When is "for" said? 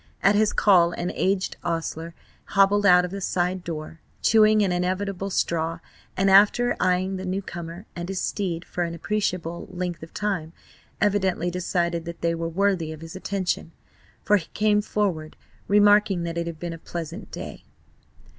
8.65-8.83, 14.23-14.37